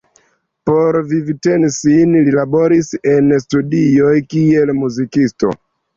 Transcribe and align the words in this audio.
Por 0.69 0.95
vivteni 1.09 1.69
sin 1.75 2.15
li 2.29 2.33
laboris 2.37 2.89
en 3.13 3.29
studioj 3.45 4.15
kiel 4.33 4.73
muzikisto. 4.83 5.53